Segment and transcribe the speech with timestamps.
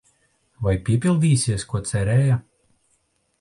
[0.67, 2.39] Vai piepildīsies, ko cerēja?